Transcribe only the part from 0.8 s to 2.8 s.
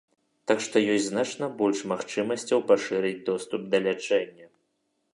ёсць значна больш магчымасцяў